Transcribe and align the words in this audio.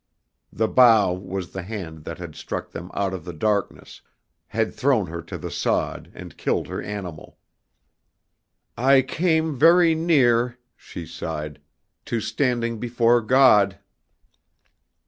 The 0.51 0.67
bough 0.67 1.13
was 1.13 1.51
the 1.51 1.61
hand 1.61 2.05
that 2.05 2.17
had 2.17 2.35
struck 2.35 2.71
them 2.71 2.89
out 2.95 3.13
of 3.13 3.23
the 3.23 3.33
darkness, 3.35 4.01
had 4.47 4.73
thrown 4.73 5.05
her 5.05 5.21
to 5.21 5.37
the 5.37 5.51
sod 5.51 6.11
and 6.15 6.37
killed 6.39 6.65
her 6.69 6.81
animal. 6.81 7.37
"I 8.75 9.03
came 9.03 9.55
very 9.55 9.93
near," 9.93 10.57
she 10.75 11.05
sighed, 11.05 11.61
"to 12.05 12.19
standing 12.19 12.79
before 12.79 13.21
God." 13.21 13.77